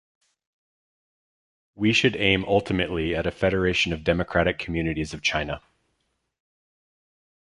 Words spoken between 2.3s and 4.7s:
ultimately at a federation of democratic